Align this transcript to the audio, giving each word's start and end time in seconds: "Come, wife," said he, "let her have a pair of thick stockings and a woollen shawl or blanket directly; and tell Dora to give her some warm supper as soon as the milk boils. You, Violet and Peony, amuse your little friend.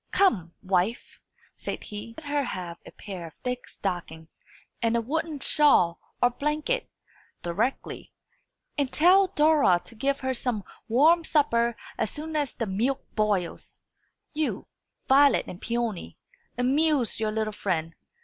"Come, 0.11 0.55
wife," 0.63 1.21
said 1.55 1.83
he, 1.83 2.15
"let 2.17 2.25
her 2.25 2.43
have 2.43 2.79
a 2.87 2.91
pair 2.91 3.27
of 3.27 3.35
thick 3.43 3.67
stockings 3.67 4.39
and 4.81 4.97
a 4.97 4.99
woollen 4.99 5.39
shawl 5.39 5.99
or 6.23 6.31
blanket 6.31 6.89
directly; 7.43 8.11
and 8.79 8.91
tell 8.91 9.27
Dora 9.27 9.79
to 9.85 9.93
give 9.93 10.21
her 10.21 10.33
some 10.33 10.63
warm 10.87 11.23
supper 11.23 11.75
as 11.99 12.09
soon 12.09 12.35
as 12.35 12.55
the 12.55 12.65
milk 12.65 13.05
boils. 13.13 13.77
You, 14.33 14.65
Violet 15.07 15.45
and 15.45 15.61
Peony, 15.61 16.17
amuse 16.57 17.19
your 17.19 17.31
little 17.31 17.53
friend. 17.53 17.95